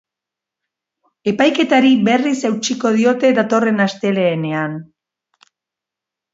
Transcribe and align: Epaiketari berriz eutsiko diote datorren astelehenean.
Epaiketari 1.31 1.91
berriz 2.09 2.33
eutsiko 2.51 2.93
diote 2.97 3.33
datorren 3.43 3.87
astelehenean. 3.89 4.77